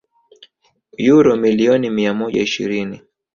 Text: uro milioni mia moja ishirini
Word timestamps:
uro 1.13 1.35
milioni 1.37 1.89
mia 1.89 2.13
moja 2.13 2.41
ishirini 2.41 3.01